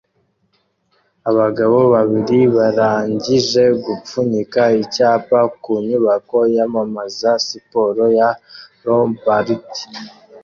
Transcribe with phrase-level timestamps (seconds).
[1.29, 8.29] Abagabo babiri barangije gupfunyika icyapa ku nyubako yamamaza siporo ya
[8.83, 9.55] Lombardi